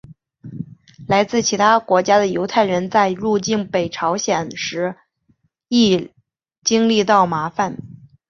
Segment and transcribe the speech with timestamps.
[1.07, 4.95] 来自其他国家的犹太人在入境北朝鲜时
[5.69, 6.09] 亦
[6.63, 7.77] 经历到麻烦。